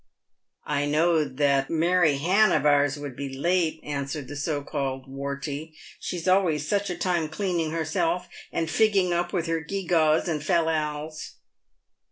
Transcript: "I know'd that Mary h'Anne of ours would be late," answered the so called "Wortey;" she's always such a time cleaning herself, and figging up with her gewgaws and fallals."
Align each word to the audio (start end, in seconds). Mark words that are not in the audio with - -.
"I 0.65 0.87
know'd 0.87 1.37
that 1.37 1.69
Mary 1.69 2.17
h'Anne 2.17 2.53
of 2.57 2.65
ours 2.65 2.97
would 2.97 3.15
be 3.15 3.37
late," 3.37 3.79
answered 3.83 4.27
the 4.29 4.35
so 4.35 4.63
called 4.63 5.05
"Wortey;" 5.07 5.75
she's 5.99 6.27
always 6.27 6.67
such 6.67 6.89
a 6.89 6.97
time 6.97 7.29
cleaning 7.29 7.69
herself, 7.69 8.27
and 8.51 8.67
figging 8.67 9.11
up 9.11 9.31
with 9.31 9.45
her 9.45 9.59
gewgaws 9.63 10.27
and 10.27 10.41
fallals." 10.41 11.33